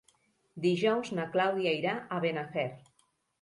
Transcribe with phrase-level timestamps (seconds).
[0.63, 2.65] Dijous na Clàudia irà a Benafer.